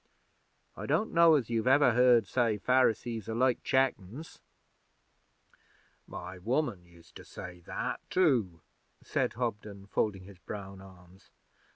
[0.75, 4.39] I don't know as you've ever heard say Pharisees are like chickens?'
[6.07, 8.61] 'My woman used to say that too,'
[9.03, 11.29] said Hobden, folding his brown arms.